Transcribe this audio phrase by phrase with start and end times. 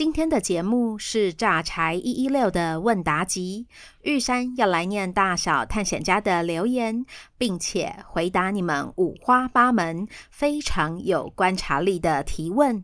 [0.00, 3.66] 今天的节目是炸柴一一六的问答集，
[4.00, 7.04] 玉山要来念大小探险家的留言，
[7.36, 12.82] 并且回答你们五花八门、非常有观察力的提问。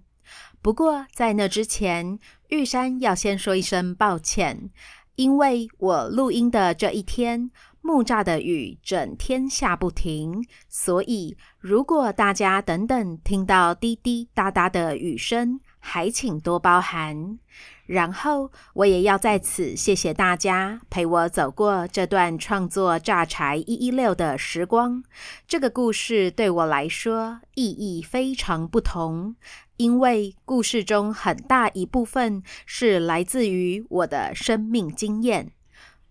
[0.61, 2.19] 不过在那之前，
[2.49, 4.69] 玉山要先说一声抱歉，
[5.15, 17.39] 因为我录音的这一天，木栅的雨整天下不停，所以如果大家等等听到滴滴答答的雨声，还请多包涵。
[17.87, 25.05] 然后，我也要在此谢谢大家陪我走过这段创作诈财一一六的时光。
[25.47, 29.37] 这个故事对我来说意义非常不同，
[29.77, 35.53] 因为故事中很大一部分是来自于我的生命经验。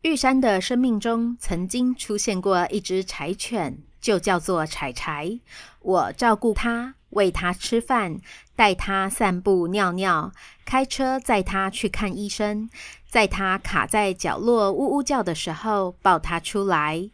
[0.03, 5.41] 玉山的生命中曾经出现过一只柴犬，就叫做柴柴。
[5.81, 6.95] 我照顾它。
[7.16, 8.19] 喂他吃饭，
[8.55, 10.31] 带他散步尿尿，
[10.63, 12.69] 开车载他去看医生，
[13.09, 17.09] 在他卡在角落呜呜叫的时候抱他出来。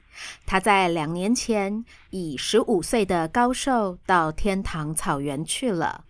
[0.45, 6.03] 他在两年前以十五岁的高寿到天堂草原去了。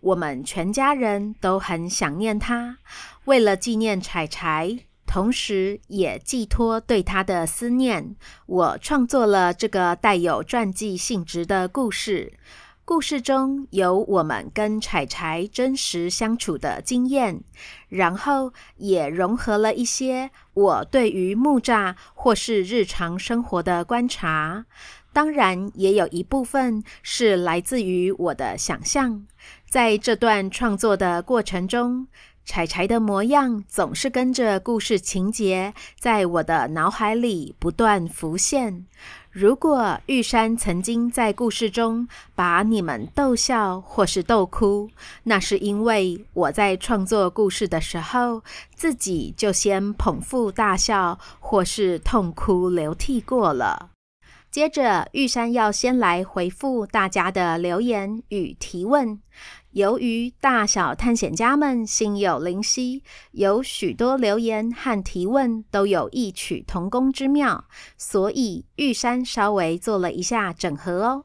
[0.00, 2.78] 我们全家人都很想念他。
[3.24, 8.16] 为了纪念柴柴，同时也寄托对他的思念，
[8.46, 12.32] 我创作了这个带有传记性质的故事。
[12.84, 17.40] 故事中有我们跟柴柴真实相处的经验，
[17.88, 24.66] 然后也融合了一些我对于木栅或是日常生活的观察，
[25.12, 29.26] 当然也有一部分是来自于我的想象。
[29.70, 32.08] 在这段创作的过程中，
[32.44, 38.84] 柴柴的模样总是跟着故事情节在我的脑海里不断浮现。
[39.30, 44.90] 如果玉山曾经在故事中把你们逗笑或是逗哭，
[45.22, 48.42] 那是因为我在创作故事的时候，
[48.74, 53.90] 自己就先捧腹大笑或是痛哭流涕过了。
[54.50, 59.18] 接着，玉山要先来回复大家的留言与提问。
[59.72, 63.02] 由于大小探险家们心有灵犀，
[63.32, 67.64] 有许多留言和提问都有异曲同工之妙，
[67.96, 71.24] 所以玉山稍微做了一下整合哦。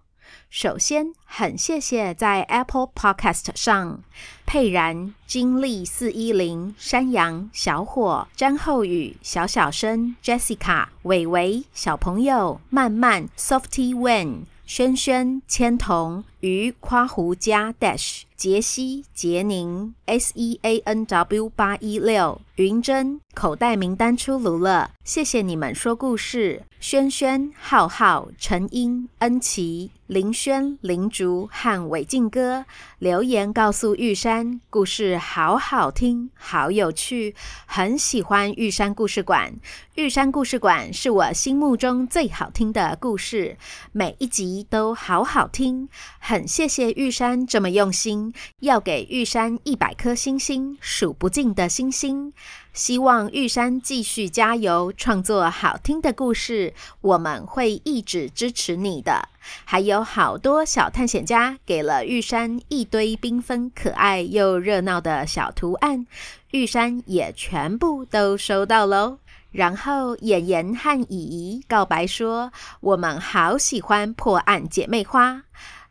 [0.50, 4.02] 首先，很谢谢在 Apple Podcast 上
[4.46, 18.23] 佩然、金丽四一零、山羊、小火、詹厚宇、小小生、Jessica、伟伟、小朋友、慢慢、Softy Wen、轩轩、千童、于夸胡加 Dash。
[18.35, 26.61] 杰西、杰宁、S E A N W 八一六、云珍，口袋名单出炉了，谢谢你们说故事。
[26.80, 32.66] 轩轩、浩浩、陈英、恩琪、林轩、林竹和伟静哥
[33.00, 37.34] 留言告诉玉山，故事好好听，好有趣，
[37.66, 39.56] 很喜欢玉山故事馆。
[39.96, 43.58] 玉山故事馆是我心目中最好听的故事，
[43.92, 45.90] 每一集都好好听，
[46.20, 48.32] 很谢谢玉山这么用心。
[48.59, 52.32] 要给玉山一百颗星星，数不尽的星星。
[52.78, 59.29] 希望玉山继续加油，创作好听的故事，我们会一直支持你的。
[59.66, 66.06] 还有好多小探险家给了玉山一堆缤纷、可爱又热闹的小图案，
[66.52, 69.18] 玉山也全部都收到喽。
[69.50, 72.52] 然后妍妍和姨姨告白说
[72.82, 75.41] ：“我们好喜欢破案姐妹花。”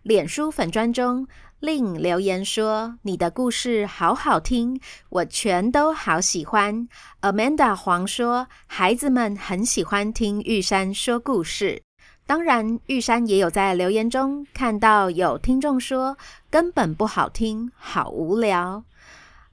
[0.05, 1.27] 脸书粉专中。
[1.61, 6.89] 令留言说：“你的故事好好听，我全都好喜欢。”
[7.23, 11.83] Amanda 黄说：“孩子们很喜欢听玉山说故事。”
[12.27, 16.19] 当然，玉山也有在留言中看到有听众说
[16.51, 18.83] 根本不好听，好无聊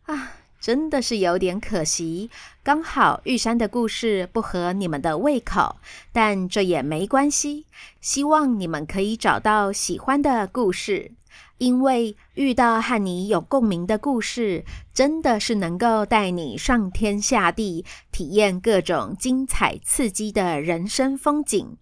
[0.05, 0.33] 啊！
[0.59, 2.29] 真的是有点可惜。
[2.63, 5.75] 刚好玉山的故事不合你们的胃口，
[6.13, 7.65] 但这也没关系。
[8.00, 11.11] 希望你们可以找到喜欢的故事，
[11.57, 21.77] 因为遇到和你有共鸣的故事，真的是能够带你上天下地，体验各种精彩刺激的人生风景。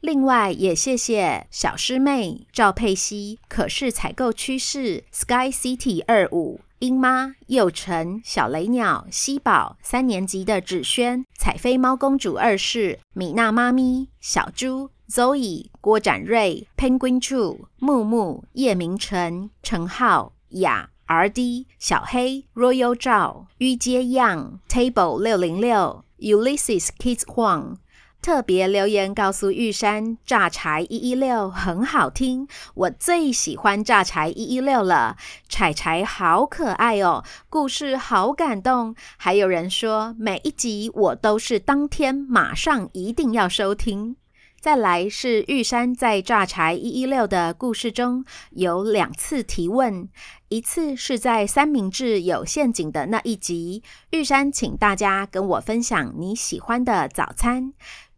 [0.00, 27.76] 另外，也谢谢小师妹赵佩熙、可视采购趋势 Sky City 二五、英妈、幼晨、小雷鸟、西宝三年级的芷萱、彩飞猫公主二世、米娜妈咪、小猪、Zoe、郭展瑞、Penguin Chu、木木、叶明成、陈浩、雅、RD、小黑、Royal 赵、玉阶 Young、Table 六零六、Ulysses Kids Huang。
[28.20, 35.16] 特别留言告诉玉山，榨柴一一六很好听，我最喜欢榨柴一一六了。
[35.48, 38.94] 柴柴好可爱哦，故事好感动。
[39.16, 44.16] 还有人说每一集我都是当天马上一定要收听。
[44.60, 50.08] 再来是玉山在榨柴一一六的故事中有两次提问，
[50.48, 57.72] 一次是在三明治有陷阱的那一集，玉山请大家跟我分享你喜欢的早餐。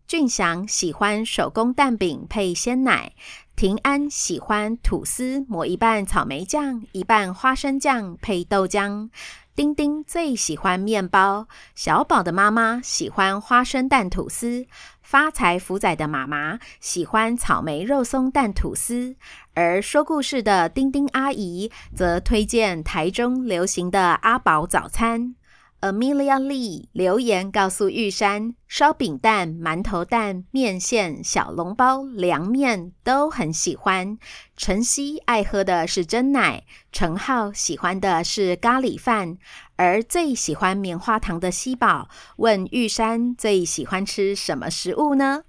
[0.06, 3.12] 俊祥喜欢手工蛋饼配鲜奶，
[3.54, 9.10] 平安喜欢吐司抹一半草莓酱，一半花生酱配豆浆。
[9.54, 14.64] 丁丁最喜欢面包，小宝的妈妈喜欢花生蛋吐司，
[15.10, 19.16] 发财福仔的妈妈喜欢草莓肉松蛋吐司，
[19.54, 25.34] 而说故事的丁丁阿姨则推荐台中流行的阿宝早餐。
[25.80, 34.18] Amelia Lee 留言告诉玉山，烧饼蛋、馒头蛋、面线、小笼包、凉面都很喜欢。
[34.56, 39.38] 晨曦爱喝的是真奶，陈浩喜欢的是咖喱饭，
[39.76, 45.44] 而最喜欢棉花糖的西宝问玉山最喜欢吃什么食物呢？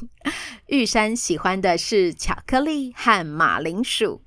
[0.68, 4.22] 玉山喜欢的是巧克力和马铃薯。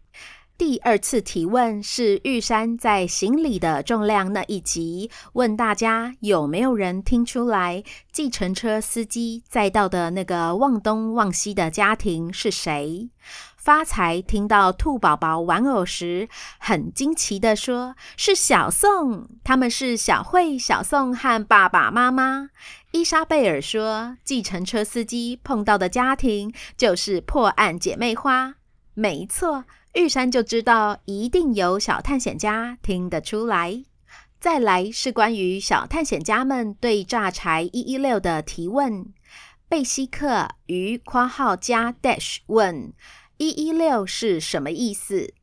[0.61, 13.09] 第二次提问是玉山在行李的重量那一集，问大家有没有人听出来，计程车司机载到的那个忘东忘西的家庭是谁？
[13.57, 16.29] 发财听到兔宝宝玩偶时，
[16.59, 22.51] 很惊奇地说：“是小宋，他们是小慧、小宋和爸爸妈妈。”
[22.93, 28.57] 伊莎贝尔说：“计程车司机碰到的家庭就是破案姐妹花。”
[28.93, 29.63] 没错。
[29.93, 33.83] 玉山就知道一定有小探险家听得出来。
[34.39, 39.13] 再来是关于小探险家们对榨柴一一六的提问。
[39.67, 42.93] 贝西克于括号加 dash 问：
[43.37, 45.33] 一一六是什么意思？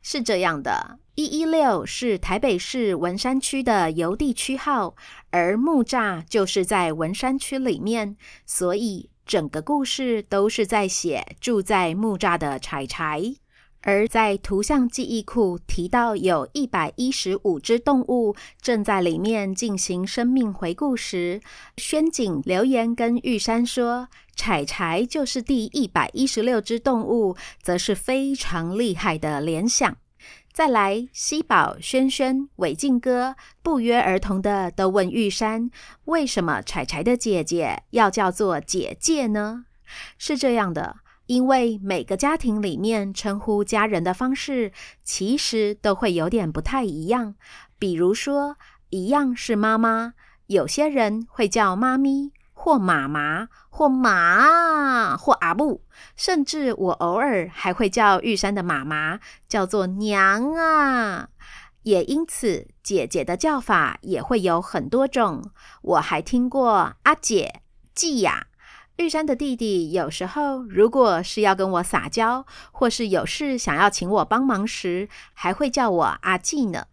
[0.00, 4.96] 是这样的，一一六是台北市文山区的邮递区号，
[5.30, 8.16] 而木栅就是在文山区里面，
[8.46, 13.34] 所以整个故事都是在写住在木栅的柴柴。
[13.82, 21.40] 而在图像记忆库提到有一百一十五只动物正在里面进行生命回顾时，
[21.76, 29.96] 轩景留言跟玉山说：“柴柴就是第一百一十六只动物，则是非常厉害的联想。”
[30.52, 35.70] 再来，西宝、轩轩、伟静哥不约而同的都问玉山
[36.06, 39.66] ：“为什么柴柴的姐姐要叫做姐姐呢？”
[40.18, 40.96] 是这样的。
[41.28, 44.72] 因为每个家庭里面称呼家人的方式，
[45.04, 47.34] 其实都会有点不太一样。
[47.78, 48.56] 比如说，
[48.88, 50.14] 一样是妈妈，
[50.46, 55.82] 有些人会叫妈咪，或妈妈，或妈，或阿布，
[56.16, 61.28] 甚至我偶尔还会叫玉山的妈妈叫做娘啊。
[61.82, 65.50] 也因此，姐姐的叫法也会有很多种。
[65.82, 67.60] 我还听过阿姐、
[67.94, 68.46] 季雅。
[68.98, 76.86] 玉山的弟弟有时候如果是要跟我撒娇，或是有事想要请我帮忙时，还会叫我阿季呢。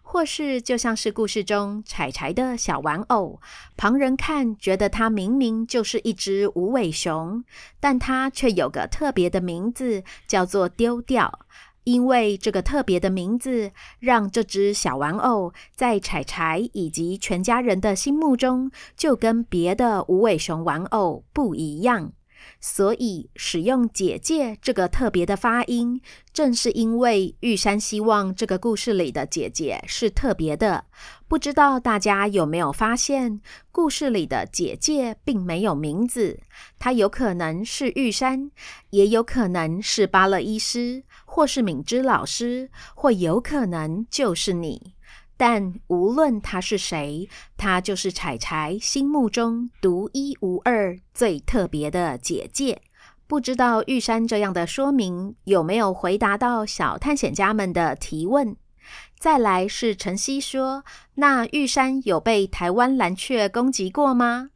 [0.00, 3.40] 或是就像是故事中柴柴的小玩偶，
[3.76, 7.44] 旁人看觉得它明明就是一只无尾熊，
[7.78, 11.40] 但它却有个特别的名字，叫做丢掉。
[11.84, 22.12] 因为这个特别的名字，让这只小玩偶在柴柴以及全家人的心目中，就跟别的无尾熊玩偶不一样。
[22.58, 26.00] 所以使用“姐姐”这个特别的发音，
[26.32, 30.84] 正是因为玉山希望这个故事里的姐姐是特别的。
[31.28, 33.40] 不知道大家有没有发现，
[33.70, 36.40] 故事里的姐姐并没有名字，
[36.78, 38.50] 她有可能是玉山，
[38.90, 44.94] 也有可能是巴勒医师，或是敏芝老师，或有可能就是你。
[45.40, 52.82] 但无论他是谁，他就是柴柴心目中独一无二、最特别的姐姐。
[53.26, 58.54] 不知道玉山这样的说明有没有回答到小探险家们的提问？
[59.18, 60.84] 再来是晨曦说
[61.16, 64.50] ：“那玉山有被台湾蓝鹊攻击过吗？”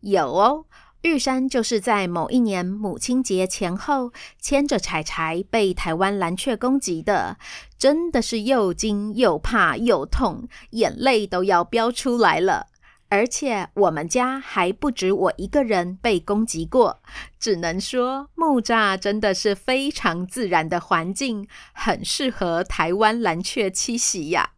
[0.00, 0.64] 有哦。
[1.02, 7.38] 玉山就是在某一年母亲节前后，牵着柴柴被台湾蓝鹊攻击的，
[7.78, 12.66] 真的是又惊又怕又痛，眼泪都要飙出来了。
[13.08, 17.00] 而且我们家还不止我一个人被攻击过，
[17.40, 24.50] 只能说木栅真的是非常自然的环境，很适合台湾蓝鹊栖息呀。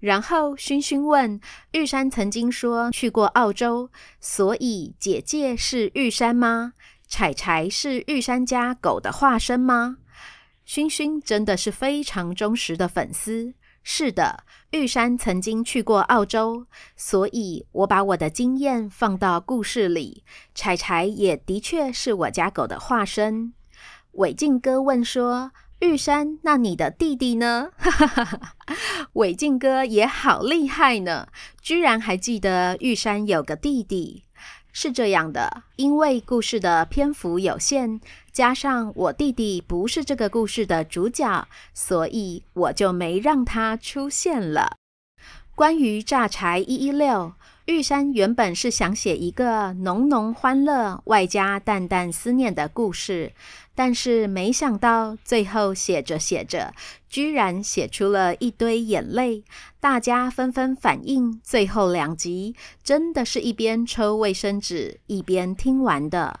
[0.00, 1.38] 然后熏熏问
[1.72, 6.72] 玉山曾经说去过澳洲，所以姐姐是玉山吗？
[7.06, 9.98] 柴柴是玉山家狗的化身吗？
[10.64, 13.52] 熏熏真的是非常忠实的粉丝。
[13.82, 16.66] 是的，玉山曾经去过澳洲，
[16.96, 20.24] 所以我把我的经验放到故事里。
[20.54, 23.52] 柴柴也的确是我家狗的化身。
[24.12, 25.52] 伟静哥问说。
[25.80, 27.70] 玉山，那你的弟弟呢？
[27.78, 28.54] 哈哈哈哈，
[29.14, 31.28] 伟静哥也好厉害呢，
[31.62, 34.24] 居然还记得玉山有个弟弟。
[34.72, 44.76] 是这样的，因为故事的篇幅有限，加上我弟弟不是这个故事的主角，所以我就没让他出现了。
[45.54, 47.32] 关于榨柴一一六，
[47.70, 53.32] 玉山原本是想写一个浓浓欢乐外加淡淡思念的故事。
[53.76, 56.74] 但是没想到，最后写着写着，
[57.08, 59.44] 居然写出了一堆眼泪。
[59.78, 66.40] 大家纷纷反映，最后两集真的是一边抽卫生纸一边听完的。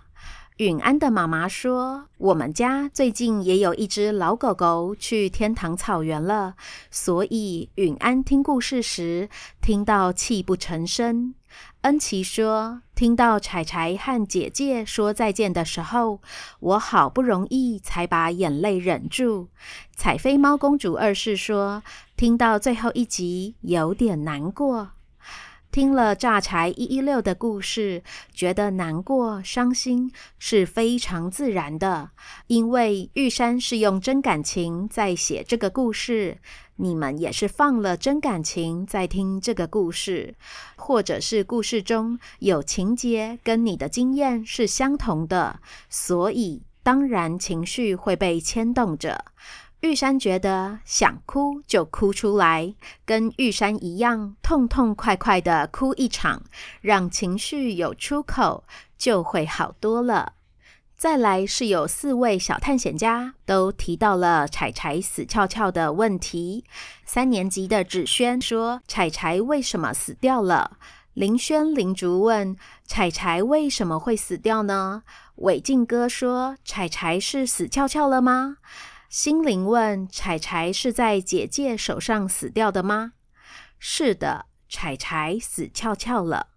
[0.60, 6.54] 允安的妈妈说：“我们家最近也有一只老狗狗去天堂草原了，
[6.90, 9.30] 所以允安听故事时
[9.62, 11.34] 听到泣不成声。”
[11.80, 16.20] 恩琪说：“听到柴柴和姐姐说再见的时候，
[16.60, 19.48] 我好不容易才把眼泪忍住。”
[19.96, 21.82] 彩飞猫公主二世说
[22.18, 24.90] ：“听到最后一集有点难过。”
[25.72, 32.10] 听了榨柴一一六的故事，觉得难过、伤心是非常自然的，
[32.48, 36.38] 因为玉山是用真感情在写这个故事，
[36.74, 40.34] 你们也是放了真感情在听这个故事，
[40.76, 49.24] 或者是故事中有情节跟你的经验是相同的，所以当然情绪会被牵动着。
[49.80, 52.74] 玉山觉得想哭就哭出来，
[53.06, 56.42] 跟玉山一样痛痛快快的哭一场，
[56.82, 58.64] 让情绪有出口，
[58.98, 60.34] 就会好多了。
[60.98, 66.62] 再来是有四位小探险家都提到了柴柴死翘翘的问题。
[67.06, 70.76] 三年级的芷萱说：“柴柴为什么死掉了？”
[71.14, 72.54] 林轩林竹问
[72.86, 75.02] ：“柴柴为什么会死掉呢？”
[75.36, 78.58] 伟静哥说：“柴柴是死翘翘了吗？”
[79.10, 83.14] 心灵问：“柴柴是在姐姐手上死掉的吗？”
[83.76, 86.50] 是的，柴柴死翘翘了。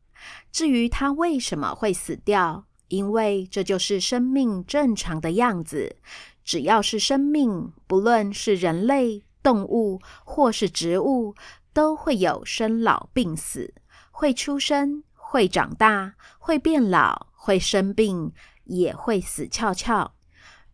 [0.52, 5.96] 至于他为什么会死掉，因为这就是生命正常的样子。
[6.44, 11.34] 只要是生命，不论是人类、动物或是植物，
[11.74, 13.74] 都会有生老病死，
[14.12, 18.32] 会出生，会长大，会变老，会生病，
[18.66, 20.14] 也会死翘翘。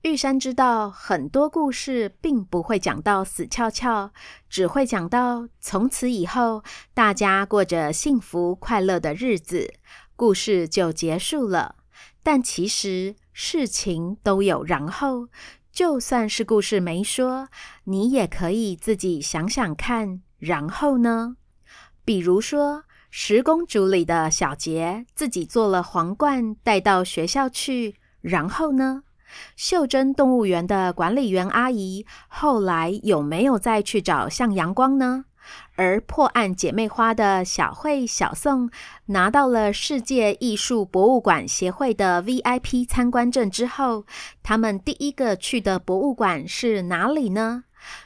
[0.03, 4.11] 玉山知道很多故事并不会讲到死翘翘，
[4.49, 6.63] 只会讲到从此以后
[6.93, 9.73] 大家过着幸福快乐的日子，
[10.15, 11.75] 故事就结束了。
[12.23, 15.27] 但其实事情都有然后，
[15.69, 17.49] 就算是故事没说，
[17.83, 20.21] 你也可以自己想想看。
[20.37, 21.35] 然后呢？
[22.05, 22.77] 比如说
[23.09, 29.03] 《十公主》里的小杰自己做了皇冠带到学校去，然后呢？
[29.55, 35.25] 袖珍动物园的管理员阿姨后来有没有再去找向阳光呢？
[35.75, 38.69] 而破案姐妹花的小慧、小宋
[39.07, 44.05] 拿到了世界艺术博物馆协会的 VIP 参观证之后，
[44.43, 47.63] 他们第一个去的博物馆是哪里呢？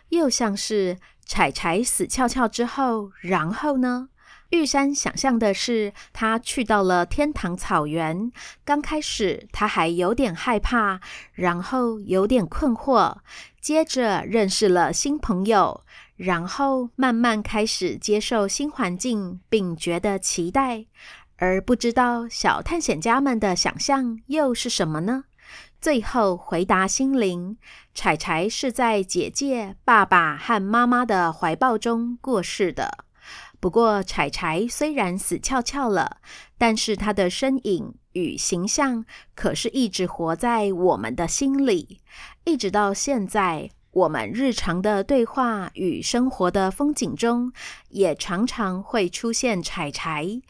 [0.10, 4.10] 又像是柴柴死翘翘之后，然后呢？
[4.53, 8.31] 玉山想象的是，他去到了天堂草原。
[8.63, 11.00] 刚开始他还有点害怕，
[11.33, 13.17] 然后有点困惑，
[13.60, 15.83] 接着认识了新朋友，
[16.17, 20.86] 然后慢慢开始接受新环境，并觉得期待。
[21.38, 25.24] 而不知道小探险家们的想象又是什么呢？
[25.81, 27.57] 最后回答心灵，
[27.95, 33.05] 柴柴是在姐姐、爸爸和妈妈的怀抱中过世的。
[33.63, 36.17] 不过，柴柴虽然死翘翘了，
[36.58, 39.05] 但是他的身影与形象
[39.36, 42.01] 可是一直活在我们的心里，
[42.43, 43.70] 一直到现在。
[43.91, 47.53] 我们日常的对话与生活的风景中，
[47.88, 50.41] 也常常会出现柴柴。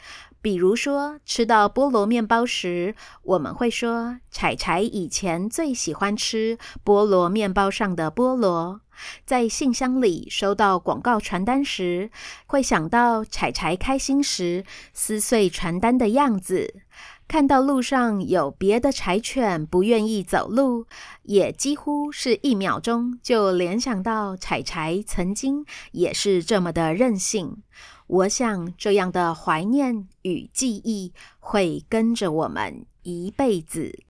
[0.43, 8.81] 比如说，吃到菠萝面包时，我们会说柴柴以前最喜欢吃菠萝面包上的菠萝。
[9.25, 12.11] 在信箱里收到广告传单时，
[12.45, 16.81] 会想到柴柴开心时撕碎传单的样子。
[17.25, 20.85] 看到路上有别的柴犬不愿意走路，
[21.23, 27.63] 也几乎是一秒钟就联想到柴柴曾经也是这么的任性。
[28.07, 34.03] 我想这样的怀念与记忆会跟着我们一辈子。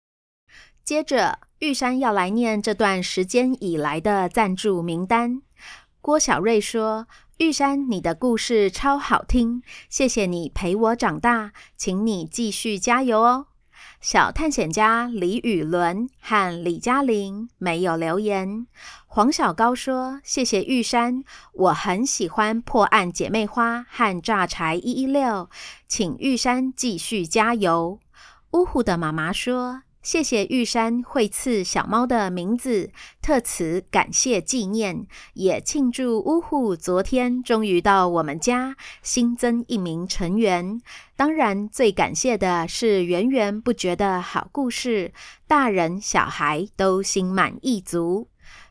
[0.85, 5.42] 接着，玉山要来念这段时间以来的赞助名单。
[6.00, 7.06] 郭小瑞说。
[7.38, 13.47] 玉山，你的故事超好听，谢谢你陪我长大，请你继续加油哦。
[14.00, 18.66] 小探险家李雨伦和李嘉玲没有留言。
[19.06, 25.50] 黄小高说：“谢谢玉山，我很喜欢破案姐妹花和炸柴一一六，
[25.88, 27.99] 请玉山继续加油。”
[28.52, 29.82] 呜呼的妈妈说。
[30.02, 32.90] 谢谢玉山会赐小猫的名字，
[33.21, 40.80] 特此感谢纪念，也庆祝呜呼昨天终于到我们家新增一名成员。
[41.16, 45.12] 当然，最感谢的是源源不绝的好故事，
[45.47, 48.29] 大人小孩都心满意足。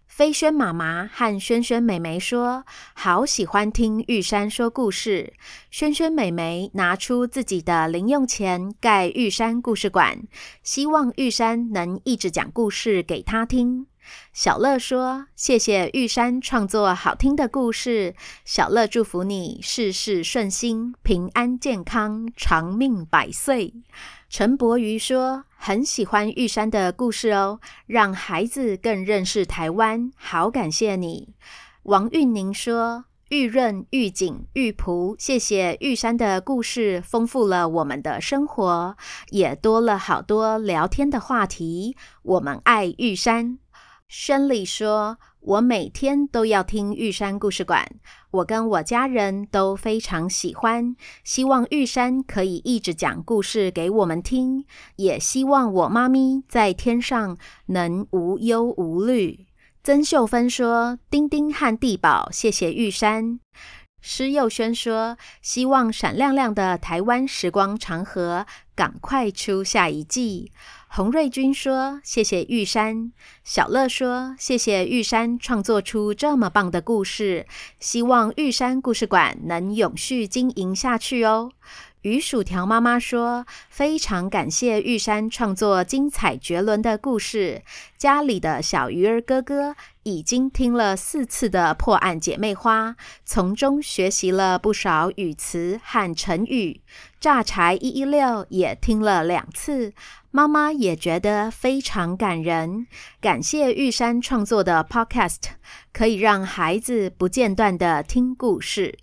[0.10, 5.32] 飞轩妈妈和轩轩妹妹说：“好喜欢听玉山说故事。”
[5.70, 10.24] 轩轩妹妹拿出自己的零用钱盖玉山故事馆，
[10.64, 13.86] 希望玉山能一直讲故事给她听。
[14.34, 23.76] 小乐说：“谢谢玉山创作好听的故事。”小乐祝福你事事顺心、平安健康、长命百岁。
[24.30, 25.44] 陈柏瑜说。
[25.62, 31.34] 很喜欢玉山的故事哦，让孩子更认识台湾，好感谢你。
[31.84, 38.96] 王韵宁说：“玉润、玉锦、玉璞，谢谢玉山的故事，丰富了我们的生活，
[39.32, 41.98] 也多了好多聊天的话题。
[42.24, 43.60] 我们爱玉山。”
[44.08, 45.18] 宣礼说。
[45.42, 47.88] 我每天都要听玉山故事馆，
[48.32, 54.66] 我跟我家人都非常喜欢，希望玉山可以一直讲故事给我们听，
[54.98, 59.48] 也希望我妈咪在天上能无忧无虑。
[59.82, 63.40] 曾秀芬说：“丁丁和地宝，谢谢玉山。”
[64.02, 70.52] 施佑轩说：“希望闪亮亮的台湾时光长河赶快出下一季。”
[70.92, 73.12] 洪瑞君说：“谢谢玉山。”
[73.44, 77.46] 小乐说：“谢谢玉山创作出这么棒的故事，
[77.80, 81.52] 希望玉山故事馆能永续经营下去哦。”
[82.04, 87.62] 鱼薯条妈妈说：“非常感谢玉山创作精彩绝伦的故事。
[87.98, 96.80] 家里的小鱼儿哥哥已经听了四次的破案姐妹花，从中学习了不少语词和成语。
[97.20, 99.92] 炸柴一一六也听了两次，
[100.32, 102.88] 妈妈也觉得非常感人。
[103.20, 105.50] 感谢玉山创作的 Podcast，
[105.92, 108.98] 可以让孩子不间断地听故事。”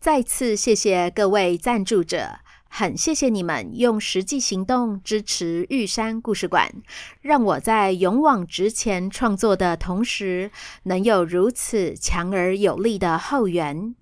[0.00, 6.72] 再次谢谢各位赞助者，很谢谢你们用实际行动支持玉山故事馆，
[7.20, 10.52] 让我在勇往直前创作的同时，
[10.84, 13.94] 能有如此强而有力的后援。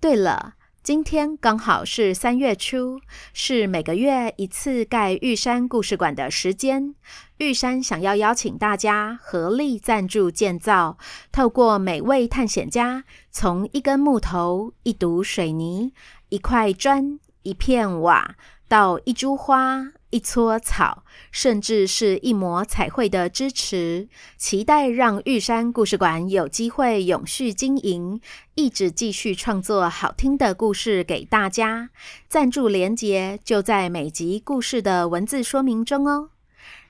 [0.00, 0.54] 对了。
[0.86, 3.00] 今天刚好是三月初，
[3.32, 6.94] 是每个月一次盖玉山故事馆的时间。
[7.38, 10.96] 玉山想要邀请大家合力赞助建造，
[11.32, 15.92] 透过每位探险家，从一根木头、一堵水泥、
[16.28, 18.36] 一块砖、一片瓦，
[18.68, 19.88] 到一株花。
[20.10, 28.20] 一撮草，甚至是一抹彩绘的支持，期待让玉山故事馆有机会永续经营，
[28.54, 31.90] 一直继续创作好听的故事给大家。
[32.28, 36.30] 赞助连结就在每集故事的文字说明中哦。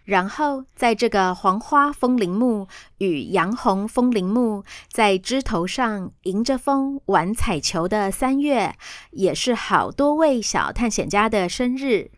[0.05, 8.77] 然后，在这个黄花风铃木与洋红风铃木在枝头上迎着风玩彩球的三月，
[9.11, 12.13] 也是好多位小探险家的生日。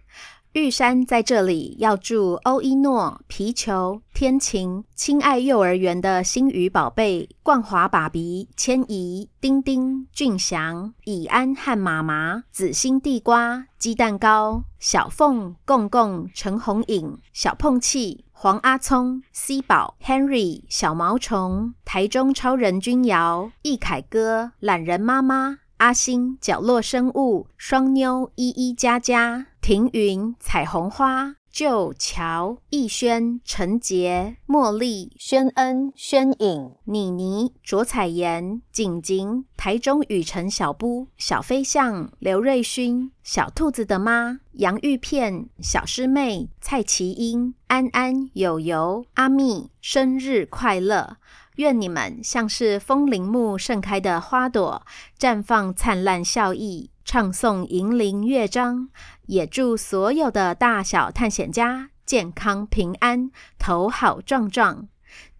[0.58, 18.24] 玉山在这里要祝欧一诺、皮球、天晴、亲爱幼儿园的星宇宝贝、冠华爸比、千怡、丁丁、俊祥、以安和妈妈、紫心地瓜、鸡蛋糕、小凤、共共、陈红颖、小碰气。
[18.40, 31.36] 黄阿聪、C 宝、Henry、小毛虫、台中超人君瑶、易凯哥、懒人妈妈、阿星、角落生物、双妞、依依、佳佳、庭云、彩虹花。
[31.50, 51.16] 旧桥、逸轩、陈杰、茉莉、宣恩、宣颖、妮妮、卓彩妍、景景、台中雨辰、小布、小飞象、刘瑞勋、小兔子的妈、洋芋片、小师妹、蔡奇英、安安、友友、阿蜜，生日快乐！
[51.58, 54.86] 愿你们像是枫林木盛开的花朵，
[55.18, 56.90] 绽放灿烂笑意。
[57.04, 58.90] 唱诵银铃乐章，
[59.26, 64.88] 也祝所有的大小探险家健康平安，头好壮壮。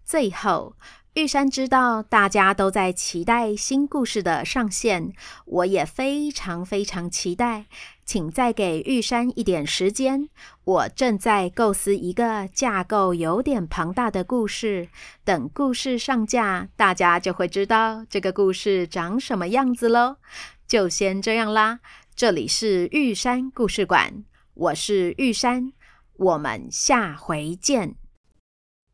[0.03, 0.75] 最后，
[1.13, 5.13] 玉山知道大家都在期待新故事的上线，
[5.45, 7.67] 我也非常非常期待。
[8.09, 10.29] 请再给玉山一点时间，
[10.63, 14.89] 我正在构思一个架构有点庞大的故事。
[15.23, 20.15] 等故事上架，大家就会知道这个故事长什么样子喽。
[20.67, 21.81] 就先这样啦，
[22.15, 24.23] 这里是玉山故事馆，
[24.55, 25.71] 我是玉山，
[26.17, 27.98] 我们下回见。